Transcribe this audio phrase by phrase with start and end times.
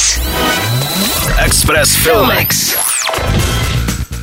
[0.00, 1.38] Express.
[1.44, 3.59] Express Filmex.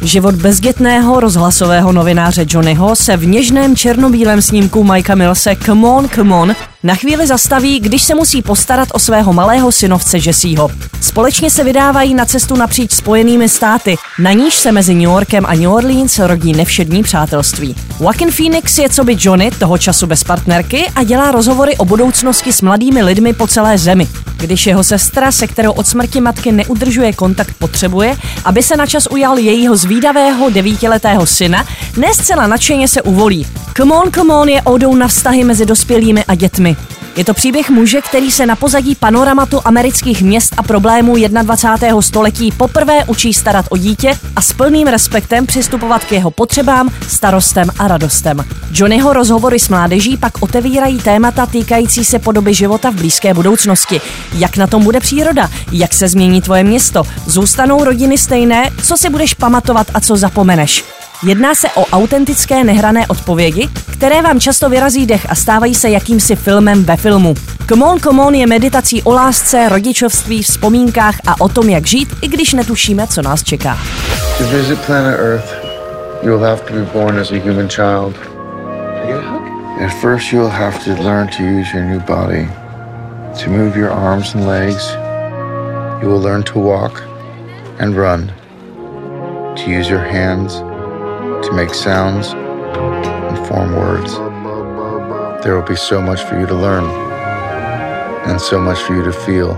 [0.02, 6.36] Život bezdětného rozhlasového novináře Johnnyho se v něžném černobílém snímku Mikea Millse Come on, come
[6.36, 10.70] on na chvíli zastaví, když se musí postarat o svého malého synovce Jesseho.
[11.02, 15.54] Společně se vydávají na cestu napříč spojenými státy, na níž se mezi New Yorkem a
[15.54, 17.76] New Orleans rodí nevšední přátelství.
[18.00, 22.54] Joaquin Phoenix je co by Johnny, toho času bez partnerky, a dělá rozhovory o budoucnosti
[22.54, 24.08] s mladými lidmi po celé zemi.
[24.38, 29.08] Když jeho sestra, se kterou od smrti matky neudržuje kontakt, potřebuje, aby se na čas
[29.12, 31.66] ujal jejího zvídavého devítiletého syna,
[31.98, 33.48] ne zcela nadšeně se uvolí.
[33.78, 36.76] Come on, come on je odou na vztahy mezi dospělými a dětmi.
[37.18, 42.02] Je to příběh muže, který se na pozadí panoramatu amerických měst a problémů 21.
[42.02, 47.70] století poprvé učí starat o dítě a s plným respektem přistupovat k jeho potřebám, starostem
[47.80, 48.46] a radostem.
[48.74, 54.02] Johnnyho rozhovory s mládeží pak otevírají témata týkající se podoby života v blízké budoucnosti.
[54.34, 55.50] Jak na tom bude příroda?
[55.72, 57.04] Jak se změní tvoje město?
[57.26, 58.70] Zůstanou rodiny stejné?
[58.84, 60.97] Co si budeš pamatovat a co zapomeneš?
[61.26, 66.36] Jedná se o autentické nehrané odpovědi, které vám často vyrazí dech a stávají se jakýmsi
[66.36, 67.34] filmem ve filmu.
[67.70, 72.10] Come on, come on je meditací o lásce, rodičovství, vzpomínkách a o tom, jak žít,
[72.22, 73.78] i když netušíme, co nás čeká.
[74.38, 75.56] To visit planet Earth,
[76.24, 78.16] you will have to be born as a human child.
[79.86, 82.48] At first, you will have to learn to use your new body,
[83.44, 84.84] to move your arms and legs.
[86.02, 87.04] You will learn to walk
[87.80, 88.32] and run,
[89.56, 90.62] to use your hands,
[91.44, 92.34] to make sounds
[93.30, 94.14] and form words.
[95.44, 96.86] There will be so much for you to learn
[98.26, 99.58] and so much for you to feel.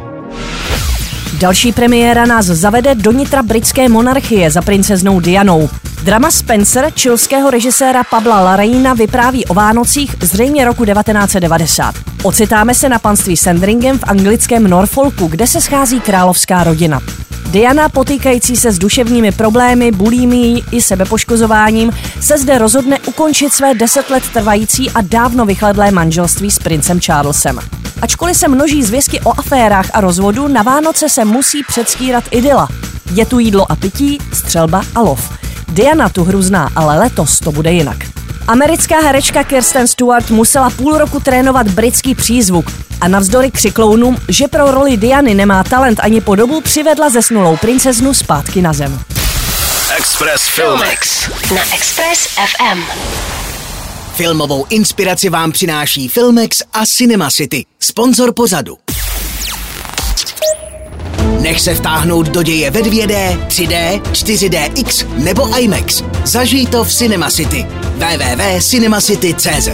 [1.40, 5.70] Další premiéra nás zavede do nitra britské monarchie za princeznou Dianou.
[6.04, 11.96] Drama Spencer čilského režiséra Pabla Larraína vypráví o Vánocích zřejmě roku 1990.
[12.24, 17.00] Ocitáme se na panství Sandringham v anglickém Norfolku, kde se schází královská rodina.
[17.46, 24.10] Diana, potýkající se s duševními problémy, bulími i sebepoškozováním, se zde rozhodne ukončit své deset
[24.10, 27.60] let trvající a dávno vychladlé manželství s princem Charlesem.
[28.02, 32.68] Ačkoliv se množí zvězky o aférách a rozvodu, na Vánoce se musí předstírat idyla.
[33.14, 35.32] Je tu jídlo a pití, střelba a lov.
[35.68, 38.19] Diana tu hru zná, ale letos to bude jinak.
[38.50, 42.66] Americká herečka Kirsten Stewart musela půl roku trénovat britský přízvuk
[43.02, 48.62] a navzdory křiklounům, že pro roli Diany nemá talent ani podobu, přivedla zesnulou princeznu zpátky
[48.62, 49.00] na zem.
[49.98, 51.30] Express Filmex.
[51.56, 52.84] Na Express FM.
[54.14, 58.78] Filmovou inspiraci vám přináší Filmex a Cinema City, sponzor pozadu.
[61.40, 66.04] Nech se vtáhnout do děje ve 2D, 3D, 4DX nebo IMAX.
[66.26, 67.68] Zažij to v Cinema City.
[67.96, 69.70] www.cinemacity.cz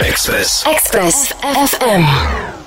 [0.00, 0.64] Express.
[0.72, 1.32] Express
[1.66, 2.57] FM.